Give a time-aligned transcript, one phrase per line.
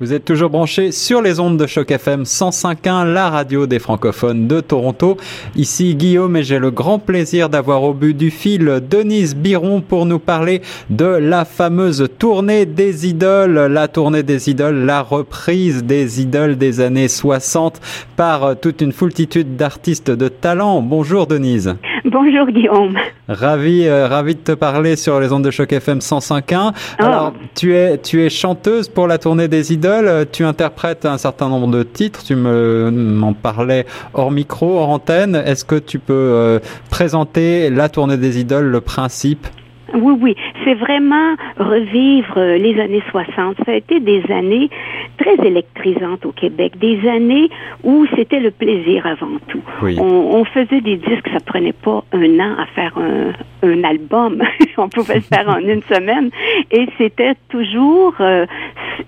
[0.00, 4.48] Vous êtes toujours branchés sur les ondes de Choc FM 105.1, la radio des francophones
[4.48, 5.18] de Toronto.
[5.56, 10.06] Ici Guillaume et j'ai le grand plaisir d'avoir au but du fil Denise Biron pour
[10.06, 16.22] nous parler de la fameuse tournée des idoles, la tournée des idoles, la reprise des
[16.22, 17.78] idoles des années 60
[18.16, 20.80] par toute une foultitude d'artistes de talent.
[20.80, 21.74] Bonjour Denise.
[22.10, 22.96] Bonjour Guillaume.
[23.28, 26.72] Ravi, euh, ravi de te parler sur les ondes de Choc FM 105.1.
[26.98, 31.48] Alors, tu es, tu es chanteuse pour la tournée des idoles tu interprètes un certain
[31.48, 35.36] nombre de titres, tu m'en parlais hors micro, hors antenne.
[35.36, 36.58] Est-ce que tu peux euh,
[36.90, 39.46] présenter la tournée des idoles, le principe?
[39.94, 43.56] Oui, oui, c'est vraiment revivre euh, les années 60.
[43.64, 44.70] Ça a été des années
[45.18, 47.48] très électrisantes au Québec, des années
[47.84, 49.60] où c'était le plaisir avant tout.
[49.82, 53.32] On, faisait des disques, ça prenait pas un an à faire un,
[53.62, 54.42] un album,
[54.78, 56.30] on pouvait le faire en une semaine,
[56.70, 58.46] et c'était toujours euh,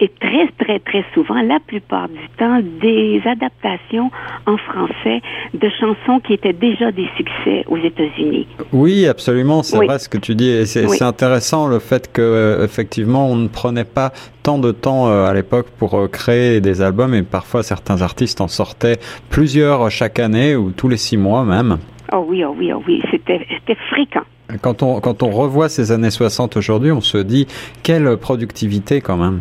[0.00, 4.10] et très, très, très souvent, la plupart du temps, des adaptations
[4.46, 5.20] en français
[5.54, 8.46] de chansons qui étaient déjà des succès aux États-Unis.
[8.72, 10.50] Oui, absolument, c'est vrai ce que tu dis.
[10.72, 15.26] C'est intéressant le fait que euh, effectivement, on ne prenait pas tant de temps euh,
[15.26, 18.98] à l'époque pour euh, créer des albums et parfois certains artistes en sortaient
[19.30, 21.78] plusieurs chaque année ou tous les six mois même.
[22.12, 23.46] Oh oui, oh oui, oh oui, c'était
[23.90, 24.22] fréquent.
[24.60, 27.46] Quand on, quand on revoit ces années 60 aujourd'hui, on se dit
[27.82, 29.40] quelle productivité quand même.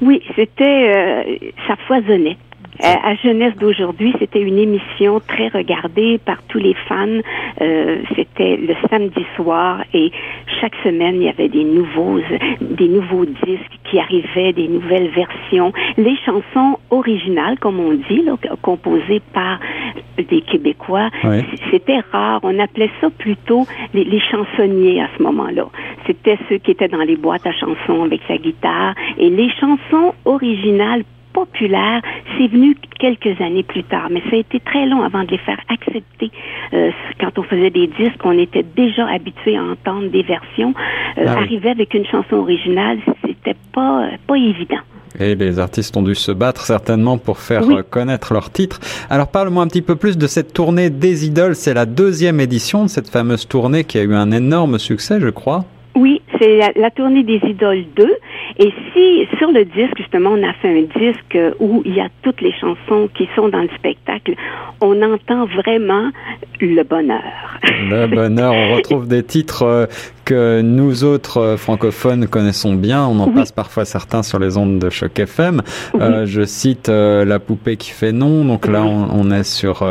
[0.00, 2.38] Oui, c'était, euh, ça foisonnait.
[2.82, 7.20] Euh, à Jeunesse d'aujourd'hui, c'était une émission très regardée par tous les fans.
[7.60, 7.98] Euh,
[8.40, 10.10] c'était le samedi soir et
[10.60, 12.20] chaque semaine, il y avait des nouveaux,
[12.60, 15.72] des nouveaux disques qui arrivaient, des nouvelles versions.
[15.96, 19.58] Les chansons originales, comme on dit, là, composées par
[20.16, 21.10] des Québécois,
[21.70, 22.40] c'était rare.
[22.42, 25.66] On appelait ça plutôt les, les chansonniers à ce moment-là.
[26.06, 28.94] C'était ceux qui étaient dans les boîtes à chansons avec la guitare.
[29.18, 32.02] Et les chansons originales populaire,
[32.36, 35.38] c'est venu quelques années plus tard, mais ça a été très long avant de les
[35.38, 36.30] faire accepter.
[36.72, 40.74] Euh, quand on faisait des disques, on était déjà habitué à entendre des versions.
[41.18, 44.80] Euh, ah Arriver avec une chanson originale, c'était pas pas évident.
[45.18, 48.78] Et les artistes ont dû se battre certainement pour faire connaître leur titre.
[49.08, 51.56] Alors parle-moi un petit peu plus de cette tournée des idoles.
[51.56, 55.28] C'est la deuxième édition de cette fameuse tournée qui a eu un énorme succès, je
[55.28, 55.64] crois.
[56.40, 58.16] C'est la, tournée des idoles 2.
[58.58, 62.08] Et si sur le disque, justement, on a fait un disque où il y a
[62.22, 64.34] toutes les chansons qui sont dans le spectacle,
[64.80, 66.10] on entend vraiment
[66.60, 67.39] le bonheur.
[67.62, 69.86] Le bonheur, on retrouve des titres euh,
[70.24, 73.04] que nous autres euh, francophones connaissons bien.
[73.04, 75.62] On en passe parfois certains sur les ondes de Choc FM.
[75.94, 78.44] Euh, je cite La poupée qui fait non.
[78.44, 79.86] Donc là, on, est sur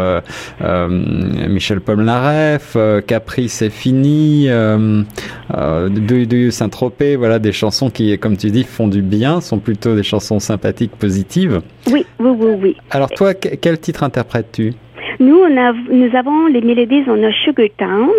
[0.59, 2.75] Michel Polnareff,
[3.05, 7.15] Capri c'est fini, de, Saint-Tropez.
[7.15, 10.95] Voilà des chansons qui, comme tu dis, font du bien, sont plutôt des chansons sympathiques,
[10.97, 11.61] positives.
[11.91, 12.77] Oui, oui, oui, oui.
[12.89, 14.73] Alors toi, quel titre interprètes-tu?
[15.19, 18.09] Nous, on a, nous avons les mélodies, on a Sugar Town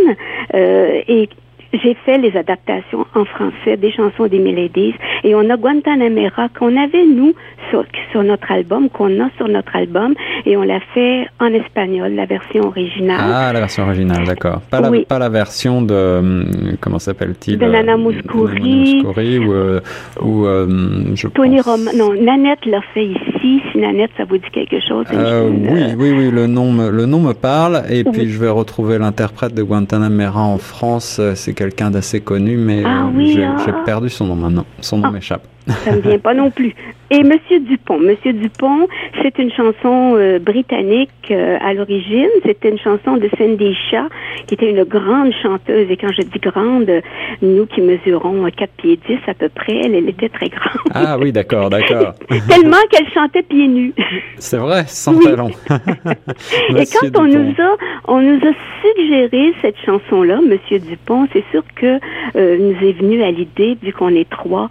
[0.55, 1.29] euh, et
[1.73, 6.77] j'ai fait les adaptations en français des chansons des Mélodies et on a Guantanamera qu'on
[6.77, 7.33] avait nous
[7.71, 10.15] sur, sur notre album, qu'on a sur notre album
[10.47, 13.21] et on l'a fait en espagnol, la version originale.
[13.21, 14.61] Ah, la version originale, d'accord.
[14.71, 16.45] Pas, la, pas la version de, hum,
[16.81, 19.03] comment s'appelle-t-il De Nana Mouskouri.
[19.05, 19.81] ou, euh,
[20.21, 20.67] ou euh,
[21.15, 21.93] je Tony Roman.
[21.97, 23.30] Non, Nanette l'a fait ici.
[23.41, 25.07] Si Nanette, ça vous dit quelque chose.
[25.13, 28.49] Euh, oui, oui, oui, le nom me, le nom me parle et puis je vais
[28.49, 31.21] retrouver l'interprète de Guantanamera en France.
[31.35, 33.83] C'est quelqu'un d'assez connu, mais ah j'ai ah.
[33.85, 34.67] perdu son nom maintenant.
[34.81, 35.13] Son nom ah.
[35.13, 35.43] m'échappe.
[35.67, 36.75] Ça ne vient pas non plus.
[37.13, 37.99] Et Monsieur Dupont.
[37.99, 38.87] Monsieur Dupont,
[39.21, 42.29] c'est une chanson euh, britannique euh, à l'origine.
[42.47, 44.09] C'était une chanson de Cindy Shaw,
[44.47, 45.91] qui était une grande chanteuse.
[45.91, 46.89] Et quand je dis grande,
[47.43, 50.87] nous qui mesurons 4 pieds 10 à peu près, elle, elle était très grande.
[50.95, 52.15] Ah oui, d'accord, d'accord.
[52.49, 53.93] Tellement qu'elle chantait pieds nus.
[54.39, 55.51] C'est vrai, sans talent.
[55.71, 61.65] et quand on nous a, on nous a suggéré cette chanson-là, Monsieur Dupont, c'est sûr
[61.75, 61.99] que
[62.37, 64.69] euh, nous est venu à l'idée, vu qu'on est trois,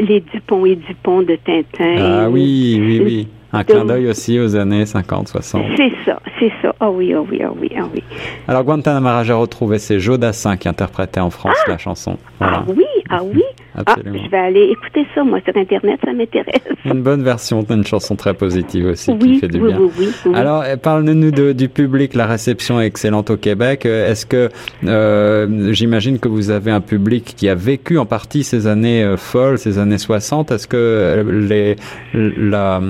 [0.00, 1.96] les Dupont et Dupont de Tintin.
[1.98, 3.28] Ah oui, oui, oui.
[3.50, 5.62] Un clin d'œil aussi aux années 50, 60.
[5.76, 6.74] C'est ça, c'est ça.
[6.80, 8.02] Ah oui, ah oui, ah oui, ah oui.
[8.46, 11.70] Alors Guantanamara, j'ai retrouvé, c'est Jodassin qui interprétait en France ah!
[11.70, 12.18] la chanson.
[12.40, 13.42] Ah oui, ah oui?
[13.74, 14.18] Absolument.
[14.18, 16.60] Ah, je vais aller écouter ça, moi, sur Internet, ça m'intéresse.
[16.84, 19.78] Une bonne version d'une chanson très positive aussi, qui fait du bien.
[19.78, 22.14] Oui, oui, oui, Alors, eh, parle-nous du public.
[22.14, 23.86] La réception est excellente au Québec.
[23.86, 24.48] Euh, est-ce que,
[24.84, 29.16] euh, j'imagine que vous avez un public qui a vécu en partie ces années euh,
[29.16, 30.50] folles, ces années 60.
[30.50, 31.76] Est-ce que les,
[32.14, 32.80] la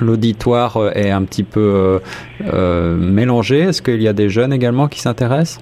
[0.00, 2.00] l'auditoire est un petit peu
[2.46, 3.60] euh, mélangé?
[3.60, 5.60] Est-ce qu'il y a des jeunes également qui s'intéressent?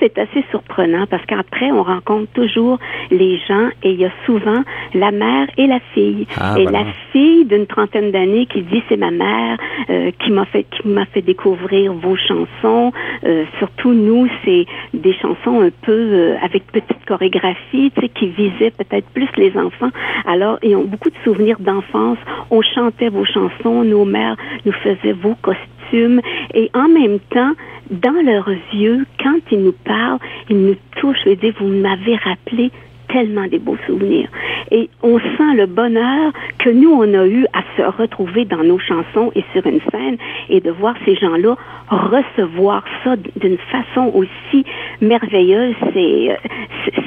[0.00, 2.78] C'est assez surprenant parce qu'après, on rencontre toujours
[3.10, 4.62] les gens et il y a souvent
[4.94, 6.26] la mère et la fille.
[6.36, 6.80] Ah, et voilà.
[6.80, 9.58] la fille d'une trentaine d'années qui dit c'est ma mère
[9.90, 12.92] euh, qui m'a fait qui m'a fait découvrir vos chansons.
[13.24, 18.28] Euh, surtout nous, c'est des chansons un peu euh, avec petite chorégraphie, tu sais, qui
[18.28, 19.90] visaient peut-être plus les enfants.
[20.26, 22.18] Alors, ils ont beaucoup de souvenirs d'enfance.
[22.50, 27.52] On chantait vos chansons, nos mères nous faisaient vos costumes et en même temps,
[27.90, 32.70] dans leurs yeux, quand ils nous parlent, ils nous touchent et disent, vous m'avez rappelé
[33.12, 34.28] tellement des beaux souvenirs.
[34.70, 38.78] Et on sent le bonheur que nous, on a eu à se retrouver dans nos
[38.78, 40.16] chansons et sur une scène
[40.48, 41.56] et de voir ces gens-là
[41.88, 44.64] recevoir ça d'une façon aussi
[45.00, 45.74] merveilleuse.
[45.92, 46.38] C'est,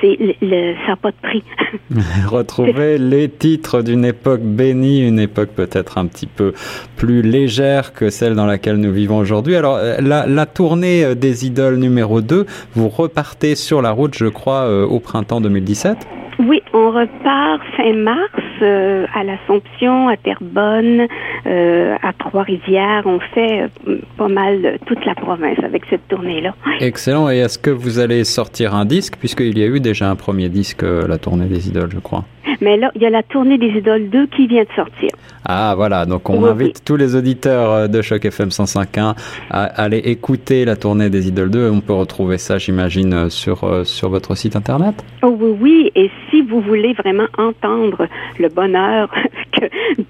[0.02, 1.44] c'est, le, ça n'a pas de prix.
[2.28, 6.54] Retrouver les titres d'une époque bénie, une époque peut-être un petit peu
[6.98, 9.56] plus légère que celle dans laquelle nous vivons aujourd'hui.
[9.56, 14.16] Alors, euh, la, la tournée euh, des idoles numéro 2, vous repartez sur la route,
[14.16, 15.98] je crois, euh, au printemps 2017
[16.40, 18.32] Oui, on repart fin mars
[18.62, 21.08] euh, à l'Assomption, à Terrebonne,
[21.46, 23.04] euh, à Trois-Rivières.
[23.06, 26.56] On fait euh, pas mal toute la province avec cette tournée-là.
[26.80, 27.30] Excellent.
[27.30, 30.50] Et est-ce que vous allez sortir un disque, puisqu'il y a eu déjà un premier
[30.50, 32.24] disque, euh, la tournée des idoles, je crois
[32.62, 35.10] Mais là, il y a la tournée des idoles 2 qui vient de sortir.
[35.46, 39.16] Ah voilà, donc on Oui, invite tous les auditeurs euh, de Choc FM 105.1
[39.50, 41.70] à aller écouter la tournée des Idoles 2.
[41.70, 44.96] On peut retrouver ça, j'imagine, euh, sur, euh, sur votre site internet.
[45.22, 45.92] Oh oui, oui.
[45.96, 48.08] Et si vous voulez vraiment entendre
[48.40, 49.10] le bonheur
[49.52, 49.66] que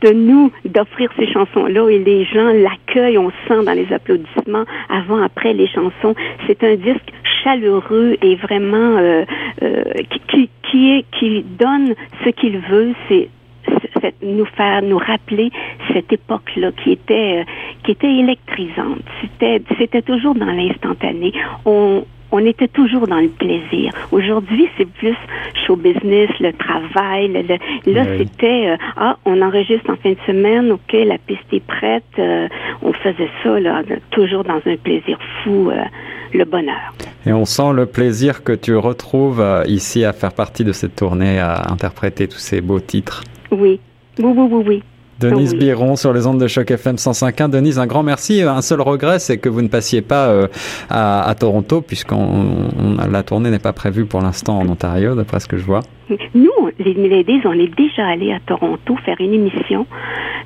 [0.08, 5.22] de nous d'offrir ces chansons-là et les gens l'accueillent, on sent dans les applaudissements avant,
[5.22, 6.16] après les chansons.
[6.48, 7.12] C'est un disque
[7.44, 9.26] chaleureux et vraiment euh,
[9.62, 11.94] euh, qui, qui, qui est qui donne
[12.24, 12.94] ce qu'il veut.
[13.08, 13.30] C'est
[14.22, 15.52] nous faire nous rappeler
[15.94, 17.44] cette époque-là qui était euh,
[17.84, 19.02] qui était électrisante.
[19.22, 21.34] C'était c'était toujours dans l'instantané.
[21.66, 22.06] On
[22.36, 23.92] on était toujours dans le plaisir.
[24.12, 25.14] Aujourd'hui, c'est plus
[25.68, 27.28] show business, le travail.
[27.28, 28.18] Le, le- là, Oui.
[28.18, 32.04] c'était euh, ah, on enregistre en fin de semaine, ok, la piste est prête.
[32.18, 32.48] euh,
[32.82, 35.76] on faisait ça là, toujours dans un plaisir fou, euh,
[36.34, 36.94] le bonheur.
[37.28, 41.38] Et on sent le plaisir que tu retrouves ici à faire partie de cette tournée,
[41.38, 43.22] à interpréter tous ces beaux titres.
[43.52, 43.80] Oui,
[44.20, 44.84] oui, oui, oui, oui.
[45.20, 45.56] Denise.
[45.56, 47.50] Biron sur les ondes de choc FM 105.1.
[47.50, 48.42] Denise, un grand merci.
[48.42, 50.48] Un seul regret, c'est que vous ne passiez pas euh,
[50.90, 55.40] à, à Toronto, puisqu'on on- la tournée n'est pas prévue pour l'instant en Ontario, d'après
[55.40, 55.82] ce que je vois.
[56.34, 56.50] Nous,
[56.80, 59.86] les Miladies, on est déjà allés à Toronto faire une émission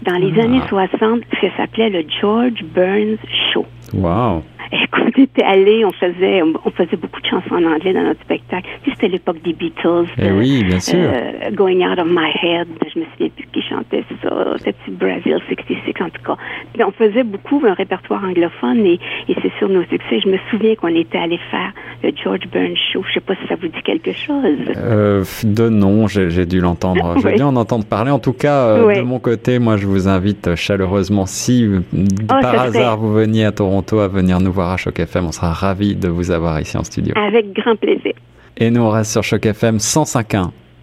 [0.05, 0.43] dans les Ah.
[0.43, 3.17] années 60, ça s'appelait le George Burns
[3.53, 3.65] Show.
[3.93, 4.43] Wow.
[4.73, 8.03] Et quand on était allés, on faisait, on faisait beaucoup de chansons en anglais dans
[8.03, 8.67] notre spectacle.
[8.85, 10.05] C'était l'époque des Beatles.
[10.17, 10.97] Eh de, oui, bien sûr.
[10.99, 12.67] euh, Going Out of My Head.
[12.93, 14.29] Je me souviens plus qui chantait ça.
[14.57, 16.35] C'était Brazil 66 en tout cas.
[16.73, 18.99] Puis on faisait beaucoup un répertoire anglophone et,
[19.29, 20.19] et c'est sur nos succès.
[20.23, 21.71] Je me souviens qu'on était allés faire
[22.03, 23.03] le George Burns Show.
[23.07, 24.57] Je sais pas si ça vous dit quelque chose.
[24.77, 27.15] Euh, de nom, j'ai dû l'entendre.
[27.21, 27.35] J'ai Oui.
[27.35, 28.11] dû en entendre parler.
[28.11, 28.95] En tout cas, euh, Oui.
[28.95, 31.79] de mon côté, moi, je vous invite chaleureusement, si euh,
[32.27, 35.25] par Oh, serait- hasard vous veniez à Toronto, à venir nous voir à Choc FM.
[35.25, 37.13] On sera ravis de vous avoir ici en studio.
[37.17, 38.13] Avec grand plaisir.
[38.55, 40.51] Et nous, on reste sur Choc FM 105.1.